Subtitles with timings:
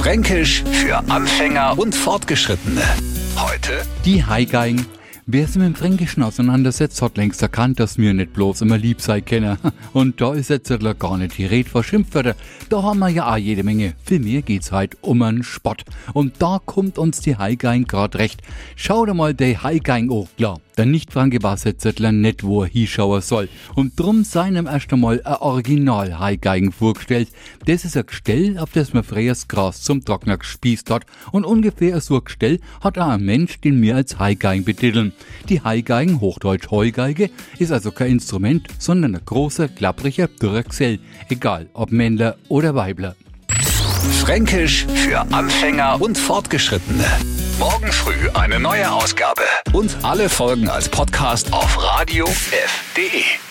[0.00, 2.80] Fränkisch für Anfänger und Fortgeschrittene.
[3.36, 4.86] Heute Die Haigeigen.
[5.26, 9.00] Wer sich mit dem Fränkischen auseinandersetzt, hat längst erkannt, dass mir nicht bloß immer lieb
[9.00, 9.58] sei können.
[9.92, 12.34] Und da ist jetzt gar nicht die Rede vor Schimpfwörter.
[12.68, 13.94] Da haben wir ja auch jede Menge.
[14.04, 15.84] Für mir geht's halt um einen Spott.
[16.14, 18.40] Und da kommt uns die Haigeigen grad recht.
[18.76, 20.60] Schau dir mal die Haigeigen auch klar.
[20.80, 23.50] Der Nicht-Franke weiß jetzt nicht, wo er hinschauen soll.
[23.74, 27.28] Und drum seinem erst einmal ein Original Haigeigen vorgestellt.
[27.66, 31.04] Das ist ein Gestell, auf das man das Gras zum Trockner gespießt hat.
[31.32, 35.12] Und ungefähr so ein Gestell hat auch ein Mensch, den wir als Haigeigen betiteln.
[35.48, 41.00] Die Haigeigen, hochdeutsch Heugeige, ist also kein Instrument, sondern ein großer, klappriger, dürrer Gesell.
[41.28, 43.16] Egal, ob Männler oder Weibler.
[44.20, 47.04] Fränkisch für Anfänger und Fortgeschrittene.
[47.58, 49.42] Morgen früh eine neue Ausgabe.
[49.72, 53.49] Und alle Folgen als Podcast auf radiof.de.